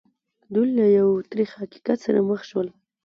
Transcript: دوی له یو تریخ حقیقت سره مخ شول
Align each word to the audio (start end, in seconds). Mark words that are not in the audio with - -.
دوی 0.53 0.67
له 0.77 0.85
یو 0.97 1.09
تریخ 1.31 1.49
حقیقت 1.61 1.97
سره 2.05 2.19
مخ 2.29 2.41
شول 2.49 2.67